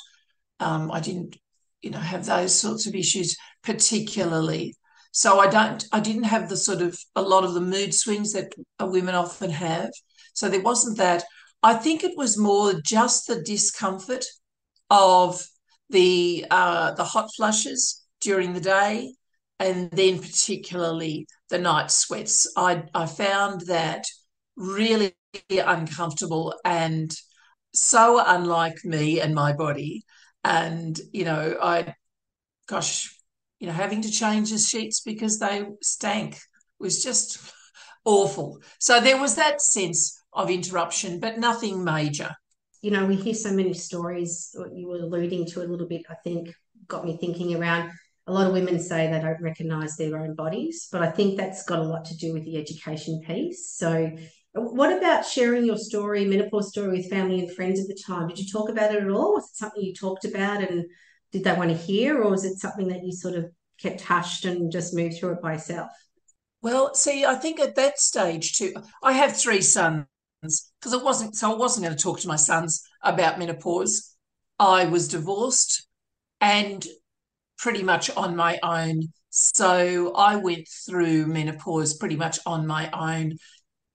um, 0.62 0.90
I 0.90 1.02
didn't, 1.02 1.36
you 1.82 1.90
know, 1.90 2.00
have 2.00 2.26
those 2.26 2.58
sorts 2.58 2.88
of 2.88 2.96
issues 2.96 3.36
particularly. 3.62 4.74
So 5.16 5.40
I 5.40 5.48
don't, 5.48 5.82
I 5.94 6.02
didn't 6.02 6.24
have 6.24 6.50
the 6.50 6.58
sort 6.58 6.82
of 6.82 6.98
a 7.16 7.22
lot 7.22 7.46
of 7.46 7.54
the 7.54 7.62
mood 7.62 7.94
swings 7.94 8.34
that 8.34 8.54
women 8.82 9.16
often 9.16 9.50
have. 9.50 9.90
So 10.34 10.50
there 10.50 10.62
wasn't 10.62 10.98
that. 10.98 11.24
I 11.64 11.74
think 11.76 12.04
it 12.04 12.18
was 12.18 12.38
more 12.38 12.74
just 12.84 13.28
the 13.28 13.42
discomfort 13.42 14.26
of 14.90 15.42
the 15.90 16.46
uh, 16.52 16.92
the 16.96 17.06
hot 17.06 17.30
flushes 17.36 18.04
during 18.20 18.54
the 18.54 18.60
day, 18.60 19.14
and 19.58 19.90
then 19.92 20.20
particularly 20.20 21.28
the 21.50 21.60
night 21.60 21.92
sweats. 21.92 22.46
I 22.58 22.84
I 22.94 23.06
found 23.06 23.62
that 23.68 24.04
really 24.58 25.16
uncomfortable 25.50 26.54
and 26.66 27.16
so 27.74 28.22
unlike 28.26 28.84
me 28.84 29.22
and 29.22 29.34
my 29.34 29.54
body. 29.54 30.04
And 30.44 31.00
you 31.14 31.26
know, 31.26 31.58
I, 31.62 31.96
gosh, 32.68 33.15
you 33.60 33.68
know, 33.68 33.74
having 33.74 34.02
to 34.02 34.12
change 34.12 34.52
the 34.52 34.58
sheets 34.58 35.02
because 35.02 35.40
they 35.40 35.66
stank 35.82 36.38
was 36.80 37.04
just 37.04 37.54
awful. 38.06 38.60
So 38.80 39.00
there 39.00 39.20
was 39.20 39.36
that 39.36 39.62
sense 39.62 40.22
of 40.34 40.50
interruption, 40.50 41.20
but 41.20 41.40
nothing 41.40 41.84
major. 41.84 42.32
You 42.82 42.92
know, 42.92 43.06
we 43.06 43.16
hear 43.16 43.34
so 43.34 43.52
many 43.52 43.74
stories, 43.74 44.52
what 44.54 44.76
you 44.76 44.88
were 44.88 44.98
alluding 44.98 45.48
to 45.48 45.64
a 45.64 45.66
little 45.66 45.88
bit, 45.88 46.04
I 46.10 46.16
think, 46.24 46.54
got 46.88 47.06
me 47.06 47.18
thinking 47.18 47.56
around 47.56 47.92
a 48.28 48.34
lot 48.34 48.48
of 48.48 48.54
women 48.54 48.80
say 48.80 49.10
they 49.10 49.20
don't 49.20 49.42
recognize 49.42 49.96
their 49.96 50.18
own 50.18 50.34
bodies, 50.34 50.88
but 50.92 51.02
I 51.02 51.12
think 51.12 51.38
that's 51.38 51.64
got 51.64 51.80
a 51.80 51.84
lot 51.84 52.06
to 52.06 52.18
do 52.18 52.34
with 52.34 52.44
the 52.44 52.58
education 52.58 53.22
piece. 53.26 53.72
So, 53.76 54.12
uh, 54.58 54.62
what 54.62 54.98
about 54.98 55.26
sharing 55.26 55.66
your 55.66 55.78
story, 55.78 56.26
menopause 56.26 56.70
story, 56.70 56.98
with 56.98 57.10
family 57.10 57.40
and 57.40 57.56
friends 57.56 57.80
at 57.80 57.88
the 57.88 58.02
time? 58.06 58.28
Did 58.28 58.40
you 58.40 58.48
talk 58.52 58.70
about 58.70 58.96
it 58.96 59.04
at 59.04 59.10
all? 59.10 59.34
Was 59.34 59.50
it 59.50 59.58
something 59.58 59.84
you 59.84 59.94
talked 59.94 60.26
about 60.26 60.64
and 60.64 60.86
did 61.32 61.44
they 61.44 61.54
want 61.54 61.70
to 61.70 61.78
hear, 61.78 62.22
or 62.22 62.32
was 62.32 62.46
it 62.46 62.58
something 62.58 62.88
that 62.90 63.04
you 63.04 63.12
sort 63.12 63.36
of 63.36 63.46
kept 63.82 64.02
hushed 64.02 64.46
and 64.46 64.72
just 64.72 64.94
moved 64.94 65.18
through 65.18 65.34
it 65.34 65.42
by 65.42 65.54
yourself? 65.54 65.90
Well, 66.62 66.94
see, 66.96 67.26
I 67.26 67.36
think 67.36 67.60
at 67.60 67.76
that 67.76 68.00
stage 68.00 68.58
too, 68.58 68.74
I 69.04 69.14
have 69.14 69.38
three 69.38 69.62
sons 69.62 70.06
because 70.42 70.94
it 70.94 71.04
wasn't 71.04 71.36
so 71.36 71.52
I 71.52 71.56
wasn't 71.56 71.86
going 71.86 71.96
to 71.96 72.04
talk 72.04 72.20
to 72.22 72.28
my 72.28 72.36
sons 72.36 72.82
about 73.04 73.40
menopause. 73.40 74.16
I 74.58 74.86
was 74.86 75.08
divorced 75.08 75.88
and 76.42 76.86
pretty 77.58 77.84
much 77.84 78.10
on 78.16 78.36
my 78.36 78.60
own. 78.64 79.10
So 79.30 80.14
I 80.16 80.38
went 80.38 80.68
through 80.86 81.28
menopause 81.28 81.98
pretty 81.98 82.16
much 82.16 82.40
on 82.46 82.66
my 82.66 82.90
own. 82.92 83.34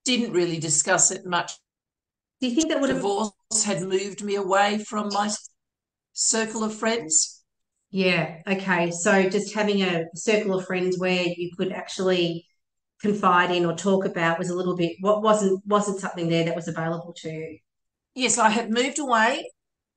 Didn't 0.04 0.32
really 0.32 0.58
discuss 0.58 1.10
it 1.10 1.24
much. 1.24 1.52
Do 2.40 2.48
you 2.48 2.54
think 2.54 2.68
that 2.68 2.80
would 2.80 2.88
divorce 2.88 3.32
have... 3.64 3.78
had 3.78 3.88
moved 3.88 4.22
me 4.22 4.36
away 4.36 4.78
from 4.78 5.08
my 5.12 5.30
circle 6.12 6.64
of 6.64 6.74
friends? 6.74 7.42
Yeah. 7.90 8.36
Okay. 8.46 8.90
So 8.90 9.28
just 9.28 9.54
having 9.54 9.82
a 9.82 10.04
circle 10.14 10.58
of 10.58 10.66
friends 10.66 10.98
where 10.98 11.24
you 11.24 11.50
could 11.56 11.72
actually 11.72 12.46
confide 13.00 13.50
in 13.50 13.64
or 13.64 13.74
talk 13.74 14.04
about 14.04 14.38
was 14.38 14.50
a 14.50 14.54
little 14.54 14.76
bit 14.76 14.96
what 15.00 15.22
wasn't 15.22 15.60
wasn't 15.66 15.98
something 15.98 16.28
there 16.28 16.44
that 16.44 16.56
was 16.56 16.68
available 16.68 17.14
to 17.16 17.30
you. 17.30 17.58
Yes, 18.14 18.38
I 18.38 18.50
had 18.50 18.70
moved 18.70 18.98
away 18.98 19.44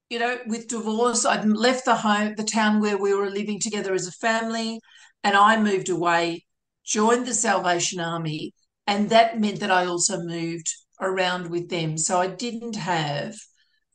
you 0.10 0.20
know, 0.20 0.38
with 0.46 0.68
divorce, 0.68 1.26
I'd 1.26 1.46
left 1.46 1.86
the 1.86 1.96
home, 1.96 2.36
the 2.36 2.44
town 2.44 2.80
where 2.80 2.98
we 2.98 3.16
were 3.16 3.32
living 3.32 3.60
together 3.60 3.96
as 3.96 4.06
a 4.08 4.12
family, 4.12 4.80
and 5.24 5.36
I 5.36 5.60
moved 5.60 5.90
away, 5.90 6.46
joined 6.86 7.26
the 7.26 7.34
Salvation 7.34 8.00
Army, 8.00 8.54
and 8.86 9.10
that 9.10 9.40
meant 9.40 9.60
that 9.62 9.72
I 9.72 9.86
also 9.88 10.20
moved 10.20 10.68
around 11.02 11.50
with 11.50 11.70
them. 11.70 11.98
So 11.98 12.20
I 12.20 12.28
didn't 12.28 12.76
have 12.76 13.36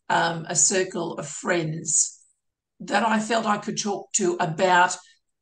um, 0.08 0.46
a 0.48 0.56
circle 0.56 1.14
of 1.14 1.28
friends 1.28 2.20
that 2.80 3.02
I 3.02 3.18
felt 3.18 3.46
I 3.46 3.58
could 3.58 3.80
talk 3.80 4.12
to 4.14 4.36
about, 4.40 4.96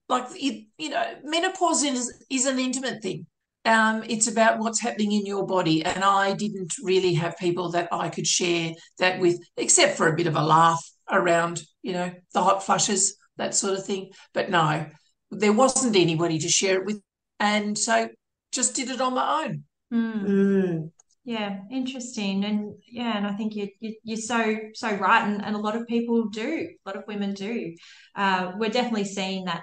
like 0.09 0.27
you 0.39 0.67
know, 0.79 1.15
menopause 1.25 1.83
is 1.83 2.25
is 2.31 2.47
an 2.47 2.59
intimate 2.59 3.03
thing. 3.03 3.27
Um, 3.65 4.05
it's 4.09 4.29
about 4.29 4.61
what's 4.61 4.81
happening 4.81 5.13
in 5.13 5.27
your 5.27 5.45
body. 5.45 5.85
And 5.85 6.05
I 6.05 6.35
didn't 6.35 6.75
really 6.83 7.15
have 7.15 7.37
people 7.37 7.73
that 7.73 7.89
I 7.91 8.09
could 8.09 8.27
share 8.27 8.73
that 9.01 9.19
with, 9.19 9.41
except 9.57 9.97
for 9.97 10.07
a 10.07 10.15
bit 10.17 10.29
of 10.29 10.37
a 10.37 10.43
laugh 10.43 10.89
around, 11.11 11.63
you 11.83 11.93
know, 11.93 12.13
the 12.33 12.43
hot 12.43 12.65
flushes, 12.65 13.17
that 13.39 13.57
sort 13.57 13.77
of 13.77 13.85
thing. 13.85 14.13
But 14.33 14.51
no, 14.51 14.87
there 15.33 15.53
wasn't 15.53 15.97
anybody 15.97 16.39
to 16.39 16.49
share 16.49 16.77
it 16.77 16.87
with. 16.87 17.03
And 17.41 17.77
so 17.77 18.09
just 18.53 18.77
did 18.77 18.89
it 18.89 19.01
on 19.01 19.15
my 19.15 19.45
own. 19.45 19.65
Mm. 19.93 20.91
Yeah, 21.27 21.59
interesting, 21.73 22.45
and 22.45 22.77
yeah, 22.87 23.17
and 23.17 23.27
I 23.27 23.33
think 23.33 23.57
you, 23.57 23.69
you 23.81 23.97
you're 24.05 24.17
so 24.17 24.57
so 24.75 24.95
right, 24.95 25.27
and, 25.27 25.45
and 25.45 25.57
a 25.57 25.59
lot 25.59 25.75
of 25.75 25.85
people 25.89 26.29
do, 26.29 26.69
a 26.87 26.89
lot 26.89 26.97
of 26.97 27.03
women 27.09 27.35
do. 27.35 27.75
Uh, 28.15 28.53
we're 28.57 28.71
definitely 28.71 29.07
seeing 29.07 29.47
that 29.47 29.63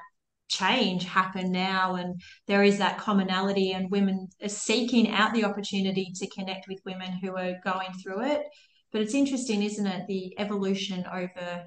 change 0.50 1.05
happen 1.05 1.51
now 1.51 1.96
and 1.96 2.22
there 2.48 2.63
is 2.63 2.77
that 2.77 3.00
commonality 3.00 3.72
and 3.72 3.89
women 3.89 4.27
are 4.43 4.50
seeking 4.50 5.10
out 5.10 5.34
the 5.34 5.46
opportunity 5.46 6.12
to 6.13 6.27
connect 6.27 6.67
with 6.67 6.79
women 6.86 7.12
who 7.13 7.36
are 7.36 7.55
going 7.63 7.91
through 8.03 8.24
it. 8.24 8.43
But 8.91 9.01
it's 9.01 9.15
interesting 9.15 9.63
isn't 9.63 9.88
it 9.88 10.05
the 10.08 10.36
evolution 10.38 11.05
over 11.12 11.63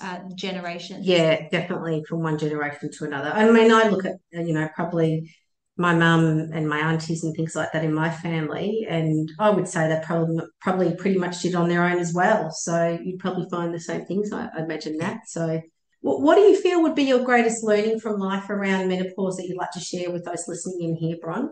uh, 0.00 0.18
generations. 0.34 1.06
Yeah 1.06 1.48
definitely 1.48 2.04
from 2.08 2.22
one 2.22 2.38
generation 2.38 2.90
to 2.92 3.04
another. 3.04 3.30
I 3.30 3.50
mean 3.50 3.72
i 3.72 3.88
look 3.88 4.04
at 4.04 4.16
you 4.32 4.52
know 4.52 4.68
probably 4.74 5.34
my 5.80 5.94
mum 5.94 6.50
and 6.52 6.68
my 6.68 6.78
aunties 6.78 7.24
and 7.24 7.34
things 7.34 7.56
like 7.56 7.72
that 7.72 7.84
in 7.84 7.92
my 7.92 8.10
family 8.10 8.86
and 8.88 9.30
i 9.38 9.48
would 9.48 9.66
say 9.66 9.88
they 9.88 10.00
probably 10.04 10.44
probably 10.60 10.94
pretty 10.96 11.18
much 11.18 11.40
did 11.40 11.54
on 11.54 11.68
their 11.68 11.84
own 11.84 11.98
as 11.98 12.12
well 12.12 12.50
so 12.50 12.98
you'd 13.02 13.18
probably 13.18 13.46
find 13.50 13.72
the 13.72 13.80
same 13.80 14.04
things 14.04 14.32
i, 14.32 14.48
I 14.56 14.62
imagine 14.62 14.98
that 14.98 15.20
so 15.26 15.60
what 16.02 16.36
do 16.36 16.40
you 16.42 16.60
feel 16.60 16.82
would 16.82 16.94
be 16.94 17.04
your 17.04 17.24
greatest 17.24 17.62
learning 17.62 18.00
from 18.00 18.18
life 18.18 18.48
around 18.48 18.88
menopause 18.88 19.36
that 19.36 19.46
you'd 19.46 19.58
like 19.58 19.72
to 19.72 19.80
share 19.80 20.10
with 20.10 20.24
those 20.24 20.48
listening 20.48 20.90
in 20.90 20.96
here, 20.96 21.16
Bron? 21.20 21.50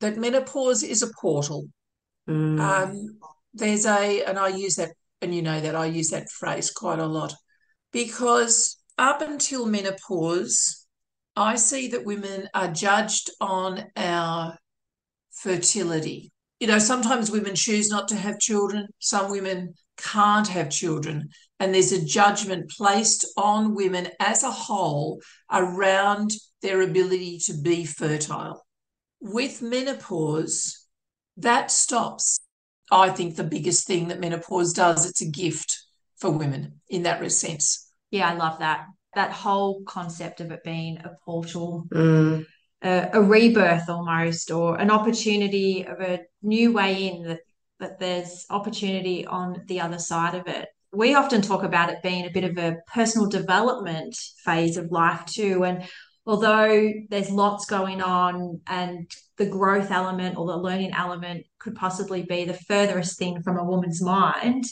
That 0.00 0.16
menopause 0.16 0.82
is 0.82 1.02
a 1.02 1.12
portal. 1.20 1.68
Mm. 2.28 2.58
Um, 2.58 3.18
there's 3.52 3.84
a, 3.84 4.24
and 4.24 4.38
I 4.38 4.48
use 4.48 4.76
that, 4.76 4.92
and 5.20 5.34
you 5.34 5.42
know 5.42 5.60
that 5.60 5.74
I 5.74 5.86
use 5.86 6.08
that 6.08 6.30
phrase 6.30 6.70
quite 6.70 6.98
a 6.98 7.06
lot 7.06 7.34
because 7.92 8.80
up 8.96 9.20
until 9.20 9.66
menopause, 9.66 10.85
I 11.36 11.56
see 11.56 11.88
that 11.88 12.04
women 12.04 12.48
are 12.54 12.68
judged 12.68 13.30
on 13.40 13.84
our 13.96 14.58
fertility. 15.32 16.32
You 16.60 16.66
know, 16.66 16.78
sometimes 16.78 17.30
women 17.30 17.54
choose 17.54 17.90
not 17.90 18.08
to 18.08 18.16
have 18.16 18.38
children, 18.38 18.88
some 18.98 19.30
women 19.30 19.74
can't 19.98 20.48
have 20.48 20.70
children. 20.70 21.28
And 21.60 21.74
there's 21.74 21.92
a 21.92 22.04
judgment 22.04 22.70
placed 22.70 23.26
on 23.36 23.74
women 23.74 24.08
as 24.20 24.42
a 24.42 24.50
whole 24.50 25.20
around 25.50 26.32
their 26.62 26.80
ability 26.80 27.38
to 27.46 27.54
be 27.60 27.84
fertile. 27.84 28.66
With 29.20 29.62
menopause, 29.62 30.86
that 31.36 31.70
stops. 31.70 32.40
I 32.90 33.10
think 33.10 33.36
the 33.36 33.44
biggest 33.44 33.86
thing 33.86 34.08
that 34.08 34.20
menopause 34.20 34.72
does, 34.72 35.06
it's 35.06 35.22
a 35.22 35.30
gift 35.30 35.82
for 36.18 36.30
women 36.30 36.80
in 36.88 37.02
that 37.02 37.30
sense. 37.30 37.90
Yeah, 38.10 38.30
I 38.30 38.34
love 38.34 38.60
that. 38.60 38.86
That 39.16 39.32
whole 39.32 39.82
concept 39.82 40.40
of 40.40 40.52
it 40.52 40.62
being 40.62 40.98
a 40.98 41.10
portal, 41.24 41.88
mm. 41.92 42.46
a, 42.82 43.10
a 43.12 43.20
rebirth 43.20 43.88
almost, 43.88 44.52
or 44.52 44.76
an 44.78 44.92
opportunity 44.92 45.84
of 45.84 46.00
a 46.00 46.20
new 46.42 46.72
way 46.72 47.08
in 47.08 47.24
that 47.24 47.40
that 47.78 47.98
there's 47.98 48.46
opportunity 48.50 49.26
on 49.26 49.62
the 49.66 49.80
other 49.80 49.98
side 49.98 50.34
of 50.34 50.46
it. 50.46 50.68
We 50.92 51.14
often 51.14 51.42
talk 51.42 51.62
about 51.62 51.90
it 51.90 52.02
being 52.02 52.26
a 52.26 52.30
bit 52.30 52.44
of 52.44 52.56
a 52.56 52.76
personal 52.92 53.28
development 53.28 54.16
phase 54.44 54.76
of 54.76 54.90
life 54.90 55.26
too. 55.26 55.64
And 55.64 55.84
although 56.24 56.92
there's 57.10 57.30
lots 57.30 57.66
going 57.66 58.00
on 58.00 58.60
and 58.66 59.10
the 59.36 59.46
growth 59.46 59.90
element 59.90 60.38
or 60.38 60.46
the 60.46 60.56
learning 60.56 60.92
element 60.92 61.46
could 61.58 61.74
possibly 61.74 62.22
be 62.22 62.44
the 62.44 62.54
furthest 62.54 63.18
thing 63.18 63.42
from 63.42 63.58
a 63.58 63.64
woman's 63.64 64.02
mind, 64.02 64.64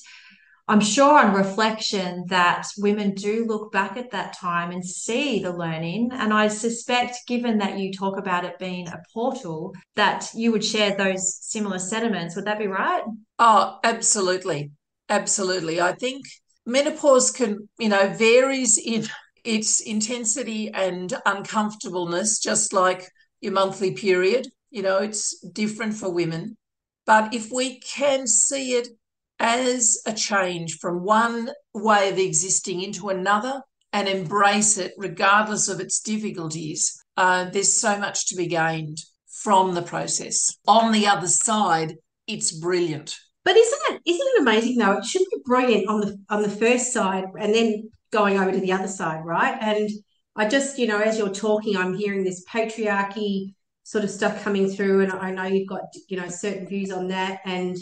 I'm 0.67 0.81
sure 0.81 1.19
on 1.19 1.35
reflection 1.35 2.25
that 2.29 2.67
women 2.79 3.15
do 3.15 3.45
look 3.47 3.71
back 3.71 3.99
at 3.99 4.13
that 4.13 4.35
time 4.39 4.71
and 4.71 4.85
see 4.85 5.41
the 5.41 5.53
learning. 5.53 6.11
And 6.13 6.33
I 6.33 6.49
suspect, 6.49 7.27
given 7.27 7.59
that 7.59 7.79
you 7.79 7.93
talk 7.93 8.17
about 8.17 8.47
it 8.47 8.59
being 8.59 8.89
a 8.89 9.03
portal, 9.13 9.75
that 9.95 10.31
you 10.35 10.53
would 10.53 10.65
share 10.65 10.97
those 10.97 11.37
similar 11.43 11.79
sentiments. 11.79 12.35
Would 12.35 12.47
that 12.47 12.59
be 12.59 12.67
right? 12.67 13.03
Oh, 13.39 13.79
absolutely. 13.85 14.71
Absolutely. 15.11 15.83
I 15.83 15.93
think 15.93 16.25
menopause 16.65 17.31
can, 17.31 17.69
you 17.79 17.91
know, 17.91 18.09
varies 18.09 18.79
in 18.83 19.07
its 19.45 19.81
intensity 19.81 20.71
and 20.73 21.13
uncomfortableness, 21.27 22.39
just 22.39 22.73
like 22.73 23.11
your 23.43 23.53
monthly 23.53 23.93
period. 23.93 24.49
You 24.71 24.83
know, 24.83 24.97
it's 24.99 25.39
different 25.41 25.95
for 25.95 26.11
women. 26.11 26.57
But 27.05 27.35
if 27.35 27.53
we 27.53 27.81
can 27.81 28.27
see 28.27 28.77
it 28.77 28.89
as 29.39 29.99
a 30.07 30.13
change 30.13 30.79
from 30.79 31.05
one 31.05 31.51
way 31.75 32.11
of 32.11 32.19
existing 32.19 32.83
into 32.83 33.09
another 33.09 33.61
and 33.93 34.09
embrace 34.09 34.79
it 34.79 34.93
regardless 34.97 35.69
of 35.69 35.81
its 35.81 36.01
difficulties, 36.01 37.01
uh, 37.17 37.49
there's 37.51 37.81
so 37.81 37.99
much 37.99 38.27
to 38.29 38.37
be 38.37 38.47
gained 38.47 38.99
from 39.29 39.75
the 39.75 39.83
process. 39.83 40.57
On 40.67 40.93
the 40.93 41.07
other 41.07 41.29
side, 41.29 41.97
it's 42.27 42.59
brilliant. 42.59 43.17
But 43.45 43.57
isn't 43.57 43.81
it 43.91 44.01
isn't 44.07 44.27
it 44.27 44.41
amazing 44.41 44.79
though? 44.79 44.99
It 44.99 45.05
should 45.05 45.23
be 45.31 45.43
brilliant 45.45 45.89
on 45.89 46.01
the 46.01 46.19
on 46.31 46.43
the 46.43 46.49
first 46.49 46.93
side 46.93 47.25
and 47.39 47.55
then 47.55 47.91
going 48.11 48.39
over 48.39 48.53
to 48.53 48.61
the 48.61 48.73
other 48.73 48.89
side, 48.89 49.21
right? 49.25 49.57
And 49.61 49.91
I 50.37 50.49
just, 50.49 50.79
you 50.79 50.87
know, 50.87 50.99
as 50.99 51.19
you're 51.19 51.29
talking, 51.29 51.77
I'm 51.77 51.95
hearing 51.95 52.25
this 52.25 52.45
patriarchy 52.51 53.55
sort 53.83 54.05
of 54.05 54.11
stuff 54.11 54.43
coming 54.43 54.71
through, 54.71 55.03
and 55.03 55.13
I 55.13 55.31
know 55.31 55.45
you've 55.45 55.69
got, 55.69 55.83
you 56.09 56.17
know, 56.17 56.29
certain 56.29 56.67
views 56.67 56.91
on 56.91 57.09
that, 57.09 57.41
and 57.45 57.77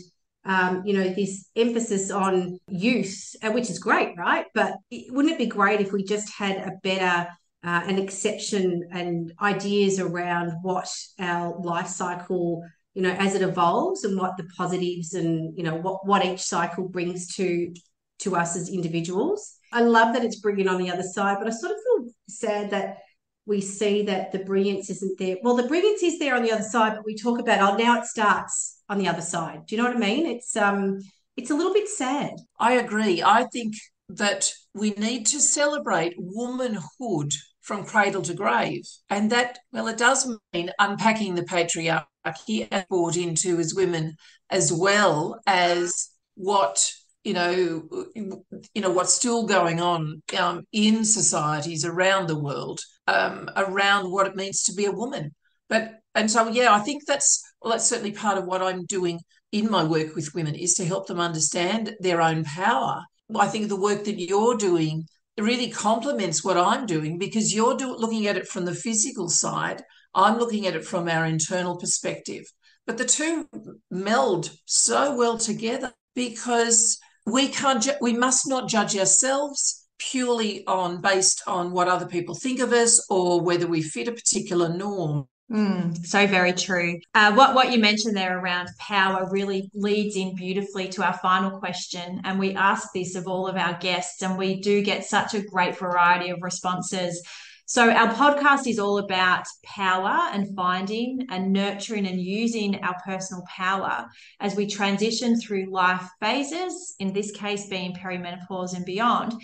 um, 0.45 0.83
you 0.85 0.95
know, 0.95 1.09
this 1.09 1.49
emphasis 1.55 2.11
on 2.11 2.59
youth, 2.69 3.37
uh, 3.43 3.51
which 3.53 3.71
is 3.71 3.79
great, 3.79 4.17
right? 4.17 4.47
But 4.55 4.75
wouldn't 5.11 5.35
it 5.35 5.39
be 5.39 5.47
great 5.47 5.81
if 5.81 5.93
we 5.93 6.05
just 6.05 6.33
had 6.33 6.57
a 6.57 6.73
better 6.83 7.29
uh, 7.65 7.83
an 7.87 7.99
exception 7.99 8.89
and 8.91 9.33
ideas 9.41 10.01
around 10.01 10.53
what 10.63 10.89
our 11.21 11.57
life 11.61 11.87
cycle 11.87 12.61
you 12.95 13.03
know 13.03 13.13
as 13.13 13.35
it 13.35 13.43
evolves 13.43 14.05
and 14.05 14.19
what 14.19 14.37
the 14.37 14.49
positives 14.57 15.15
and 15.15 15.57
you 15.57 15.63
know 15.63 15.77
what 15.77 16.05
what 16.05 16.25
each 16.25 16.41
cycle 16.41 16.89
brings 16.89 17.35
to 17.37 17.73
to 18.19 18.37
us 18.37 18.57
as 18.57 18.69
individuals? 18.69 19.59
I 19.73 19.83
love 19.83 20.15
that 20.15 20.25
it's 20.25 20.41
bringing 20.41 20.69
on 20.69 20.79
the 20.79 20.91
other 20.91 21.03
side 21.03 21.39
but 21.39 21.47
i 21.47 21.51
sort 21.51 21.73
of 21.73 21.79
feel 21.79 22.13
sad 22.29 22.71
that 22.71 22.99
we 23.47 23.61
see 23.61 24.03
that 24.05 24.31
the 24.31 24.39
brilliance 24.39 24.89
isn't 24.89 25.19
there. 25.19 25.37
Well 25.43 25.57
the 25.57 25.67
brilliance 25.67 26.03
is 26.03 26.19
there 26.19 26.35
on 26.35 26.43
the 26.43 26.53
other 26.53 26.63
side 26.65 26.95
but 26.97 27.05
we 27.05 27.17
talk 27.17 27.39
about 27.39 27.61
oh 27.61 27.77
now 27.77 28.01
it 28.01 28.07
starts 28.07 28.72
on 28.89 28.99
the 28.99 29.09
other 29.09 29.23
side 29.23 29.67
do 29.67 29.75
you 29.75 29.83
know 29.83 29.89
what 29.89 29.97
i 29.97 30.01
mean 30.01 30.27
it's 30.27 30.57
um 30.57 30.99
it's 31.37 31.51
a 31.51 31.55
little 31.55 31.73
bit 31.73 31.89
sad 31.89 32.35
i 32.59 32.73
agree 32.73 33.23
i 33.23 33.45
think 33.53 33.75
that 34.09 34.53
we 34.75 34.91
need 34.93 35.27
to 35.27 35.41
celebrate 35.41 36.15
womanhood 36.19 37.33
from 37.63 37.85
cradle 37.85 38.23
to 38.23 38.35
grave. 38.35 38.83
And 39.09 39.31
that, 39.31 39.59
well, 39.73 39.89
it 39.89 39.97
does 39.97 40.31
mean 40.53 40.71
unpacking 40.79 41.35
the 41.35 41.43
patriarchy 41.43 42.69
and 42.71 42.85
brought 42.89 43.17
into 43.17 43.59
as 43.59 43.75
women, 43.75 44.17
as 44.51 44.73
well 44.73 45.41
as 45.47 46.11
what 46.35 46.93
you 47.25 47.35
know, 47.35 47.89
you 48.17 48.83
know 48.83 48.91
what's 48.91 49.15
still 49.15 49.47
going 49.47 49.81
on 49.81 50.21
um, 50.37 50.65
in 50.73 51.05
societies 51.05 51.85
around 51.85 52.27
the 52.27 52.39
world 52.39 52.81
um, 53.07 53.49
around 53.55 54.11
what 54.11 54.27
it 54.27 54.35
means 54.35 54.65
to 54.65 54.75
be 54.75 54.87
a 54.87 54.93
woman. 54.93 55.31
But 55.69 56.01
and 56.17 56.29
so 56.29 56.49
yeah, 56.49 56.75
I 56.75 56.81
think 56.81 57.07
that's 57.07 57.41
well, 57.63 57.73
that's 57.73 57.89
certainly 57.89 58.13
part 58.13 58.39
of 58.39 58.47
what 58.47 58.63
I'm 58.63 58.85
doing 58.87 59.21
in 59.53 59.71
my 59.71 59.85
work 59.85 60.15
with 60.15 60.35
women 60.35 60.55
is 60.55 60.75
to 60.75 60.85
help 60.85 61.07
them 61.07 61.21
understand 61.21 61.95
their 62.01 62.21
own 62.21 62.45
power. 62.45 63.03
I 63.35 63.49
think 63.49 63.69
the 63.69 63.81
work 63.81 64.05
that 64.05 64.19
you're 64.19 64.57
doing 64.57 65.07
really 65.39 65.71
complements 65.71 66.45
what 66.45 66.57
I'm 66.57 66.87
doing 66.87 67.19
because 67.19 67.55
you're 67.55 67.77
do, 67.77 67.95
looking 67.95 68.27
at 68.27 68.37
it 68.37 68.49
from 68.49 68.65
the 68.65 68.75
physical 68.75 69.29
side. 69.29 69.83
I'm 70.15 70.39
looking 70.39 70.67
at 70.67 70.77
it 70.77 70.85
from 70.85 71.09
our 71.09 71.25
internal 71.25 71.79
perspective. 71.79 72.45
But 72.87 72.99
the 72.99 73.05
two 73.05 73.49
meld 73.91 74.51
so 74.67 75.17
well 75.17 75.39
together 75.39 75.93
because 76.15 76.99
we 77.27 77.49
can't, 77.49 77.83
ju- 77.83 77.93
we 78.01 78.13
must 78.13 78.49
not 78.49 78.69
judge 78.69 78.97
ourselves 78.97 79.87
purely 79.99 80.67
on 80.67 81.01
based 81.01 81.43
on 81.47 81.73
what 81.73 81.89
other 81.89 82.07
people 82.07 82.35
think 82.35 82.61
of 82.61 82.73
us 82.73 83.05
or 83.09 83.41
whether 83.41 83.67
we 83.67 83.83
fit 83.83 84.09
a 84.09 84.13
particular 84.13 84.69
norm. 84.69 85.27
Mm, 85.53 86.07
so 86.07 86.27
very 86.27 86.55
true. 86.55 86.99
Uh, 87.15 87.35
what 87.35 87.55
what 87.55 87.71
you 87.73 87.79
mentioned 87.79 88.17
there 88.17 88.39
around 88.39 88.71
power 88.79 89.29
really 89.31 89.71
leads 89.75 90.17
in 90.17 90.35
beautifully 90.35 90.89
to 90.89 91.05
our 91.05 91.13
final 91.19 91.59
question, 91.59 92.23
and 92.25 92.39
we 92.39 92.55
ask 92.55 92.89
this 92.95 93.15
of 93.17 93.27
all 93.27 93.47
of 93.47 93.57
our 93.57 93.75
guests, 93.79 94.23
and 94.23 94.39
we 94.39 94.61
do 94.61 94.83
get 94.83 95.05
such 95.05 95.35
a 95.35 95.43
great 95.43 95.77
variety 95.79 96.31
of 96.31 96.39
responses. 96.41 97.23
So 97.67 97.91
our 97.91 98.09
podcast 98.15 98.67
is 98.67 98.79
all 98.79 98.99
about 98.99 99.45
power 99.63 100.29
and 100.33 100.57
finding 100.57 101.27
and 101.31 101.53
nurturing 101.53 102.07
and 102.07 102.21
using 102.21 102.83
our 102.83 102.97
personal 103.05 103.43
power 103.47 104.07
as 104.41 104.57
we 104.57 104.67
transition 104.67 105.39
through 105.39 105.71
life 105.71 106.07
phases. 106.19 106.95
In 106.99 107.13
this 107.13 107.31
case, 107.31 107.69
being 107.69 107.95
perimenopause 107.95 108.75
and 108.75 108.85
beyond. 108.85 109.35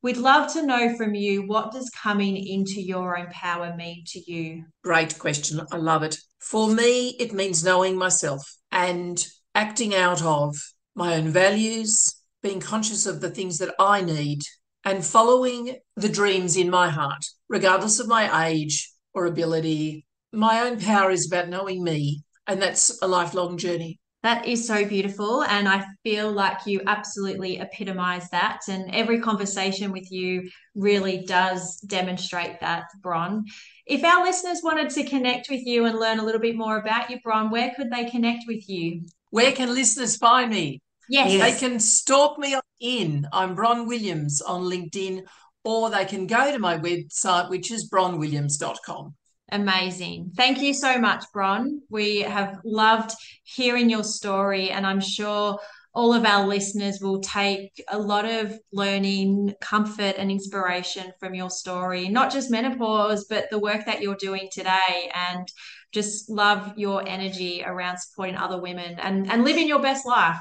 We'd 0.00 0.16
love 0.16 0.52
to 0.52 0.64
know 0.64 0.96
from 0.96 1.14
you 1.14 1.46
what 1.46 1.72
does 1.72 1.90
coming 1.90 2.36
into 2.36 2.80
your 2.80 3.18
own 3.18 3.26
power 3.32 3.74
mean 3.76 4.04
to 4.08 4.32
you? 4.32 4.64
Great 4.84 5.18
question. 5.18 5.60
I 5.72 5.76
love 5.76 6.04
it. 6.04 6.16
For 6.40 6.68
me, 6.68 7.16
it 7.18 7.32
means 7.32 7.64
knowing 7.64 7.96
myself 7.96 8.42
and 8.70 9.18
acting 9.56 9.96
out 9.96 10.22
of 10.22 10.56
my 10.94 11.16
own 11.16 11.28
values, 11.28 12.14
being 12.44 12.60
conscious 12.60 13.06
of 13.06 13.20
the 13.20 13.30
things 13.30 13.58
that 13.58 13.74
I 13.80 14.00
need, 14.00 14.42
and 14.84 15.04
following 15.04 15.78
the 15.96 16.08
dreams 16.08 16.56
in 16.56 16.70
my 16.70 16.88
heart, 16.90 17.24
regardless 17.48 17.98
of 17.98 18.06
my 18.06 18.46
age 18.46 18.92
or 19.14 19.26
ability. 19.26 20.06
My 20.32 20.60
own 20.60 20.78
power 20.78 21.10
is 21.10 21.26
about 21.26 21.48
knowing 21.48 21.82
me, 21.82 22.22
and 22.46 22.62
that's 22.62 22.96
a 23.02 23.08
lifelong 23.08 23.58
journey. 23.58 23.98
That 24.24 24.46
is 24.46 24.66
so 24.66 24.84
beautiful. 24.84 25.44
And 25.44 25.68
I 25.68 25.84
feel 26.02 26.32
like 26.32 26.66
you 26.66 26.80
absolutely 26.86 27.60
epitomize 27.60 28.28
that. 28.30 28.62
And 28.68 28.92
every 28.92 29.20
conversation 29.20 29.92
with 29.92 30.10
you 30.10 30.50
really 30.74 31.24
does 31.24 31.76
demonstrate 31.80 32.60
that, 32.60 32.84
Bron. 33.00 33.44
If 33.86 34.02
our 34.02 34.24
listeners 34.24 34.60
wanted 34.62 34.90
to 34.90 35.04
connect 35.04 35.48
with 35.48 35.64
you 35.64 35.86
and 35.86 35.98
learn 35.98 36.18
a 36.18 36.24
little 36.24 36.40
bit 36.40 36.56
more 36.56 36.78
about 36.78 37.10
you, 37.10 37.20
Bron, 37.22 37.50
where 37.50 37.72
could 37.76 37.90
they 37.90 38.10
connect 38.10 38.44
with 38.48 38.68
you? 38.68 39.02
Where 39.30 39.52
can 39.52 39.72
listeners 39.72 40.16
find 40.16 40.50
me? 40.50 40.82
Yes. 41.08 41.40
They 41.40 41.68
can 41.68 41.78
stalk 41.78 42.38
me 42.38 42.56
in. 42.80 43.26
I'm 43.32 43.54
Bron 43.54 43.86
Williams 43.86 44.42
on 44.42 44.62
LinkedIn, 44.62 45.22
or 45.64 45.90
they 45.90 46.04
can 46.04 46.26
go 46.26 46.52
to 46.52 46.58
my 46.58 46.76
website, 46.76 47.50
which 47.50 47.70
is 47.70 47.88
bronwilliams.com. 47.88 49.14
Amazing. 49.50 50.32
Thank 50.36 50.60
you 50.60 50.74
so 50.74 50.98
much, 50.98 51.24
Bron. 51.32 51.80
We 51.88 52.20
have 52.20 52.58
loved 52.64 53.12
hearing 53.44 53.88
your 53.88 54.04
story, 54.04 54.70
and 54.70 54.86
I'm 54.86 55.00
sure 55.00 55.58
all 55.94 56.12
of 56.12 56.24
our 56.24 56.46
listeners 56.46 57.00
will 57.00 57.20
take 57.20 57.82
a 57.88 57.98
lot 57.98 58.24
of 58.24 58.56
learning, 58.72 59.54
comfort, 59.60 60.16
and 60.18 60.30
inspiration 60.30 61.12
from 61.18 61.34
your 61.34 61.50
story, 61.50 62.08
not 62.08 62.30
just 62.30 62.50
menopause, 62.50 63.24
but 63.24 63.48
the 63.50 63.58
work 63.58 63.86
that 63.86 64.02
you're 64.02 64.14
doing 64.16 64.48
today. 64.52 65.10
And 65.14 65.48
just 65.92 66.28
love 66.28 66.74
your 66.76 67.08
energy 67.08 67.64
around 67.64 67.98
supporting 67.98 68.36
other 68.36 68.60
women 68.60 68.98
and, 69.00 69.30
and 69.30 69.44
living 69.44 69.66
your 69.66 69.80
best 69.80 70.06
life, 70.06 70.36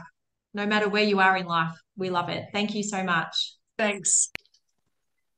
no 0.53 0.65
matter 0.65 0.89
where 0.89 1.03
you 1.03 1.19
are 1.19 1.37
in 1.37 1.45
life. 1.45 1.73
We 1.95 2.09
love 2.09 2.29
it. 2.29 2.45
Thank 2.51 2.75
you 2.75 2.83
so 2.83 3.03
much. 3.03 3.55
Thanks. 3.77 4.29